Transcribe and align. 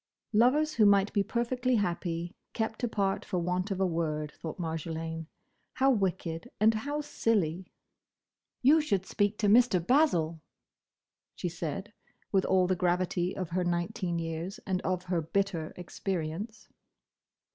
Lovers 0.33 0.73
who 0.73 0.87
might 0.87 1.13
be 1.13 1.21
perfectly 1.21 1.75
happy, 1.75 2.33
kept 2.53 2.83
apart 2.83 3.23
for 3.23 3.37
want 3.37 3.69
of 3.69 3.79
a 3.79 3.85
word, 3.85 4.31
thought 4.35 4.57
Marjolaine. 4.57 5.27
How 5.73 5.91
wicked, 5.91 6.49
and 6.59 6.73
how 6.73 7.01
silly! 7.01 7.71
"You 8.63 8.81
should 8.81 9.05
speak 9.05 9.37
to 9.37 9.47
Mr. 9.47 9.77
Basil," 9.79 10.41
she 11.35 11.49
said, 11.49 11.93
with 12.31 12.45
all 12.45 12.65
the 12.65 12.75
gravity 12.75 13.37
of 13.37 13.49
her 13.51 13.63
nineteen 13.63 14.17
years 14.17 14.59
and 14.65 14.81
of 14.81 15.03
her 15.03 15.21
bitter 15.21 15.71
experience. 15.75 16.67